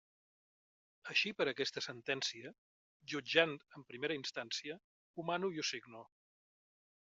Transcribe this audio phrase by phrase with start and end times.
[1.13, 2.53] Així per aquesta sentència,
[3.13, 4.81] jutjant en primera instància,
[5.23, 6.07] ho mano i ho signo.